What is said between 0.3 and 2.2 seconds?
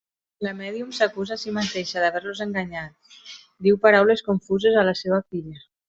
La mèdium s'acusa a si mateixa